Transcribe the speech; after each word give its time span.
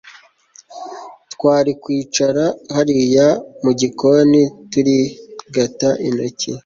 twari 1.33 1.71
kwicara 1.83 2.43
hariya 2.75 3.27
mugikoni, 3.63 4.41
turigata 4.71 5.89
intoki 6.07 6.51